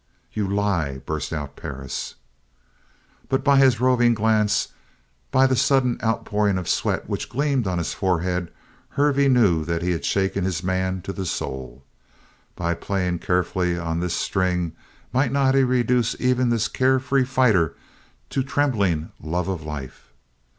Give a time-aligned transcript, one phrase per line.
[0.33, 2.15] "You lie!" burst out Perris.
[3.29, 4.69] But by his roving glance,
[5.29, 8.51] by the sudden outpouring of sweat which gleamed on his forehead,
[8.97, 11.83] Hervey knew that he had shaken his man to the soul.
[12.55, 14.71] By playing carefully on this string
[15.13, 17.75] might he not reduce even this care free fighter
[18.31, 20.11] to trembling love of life?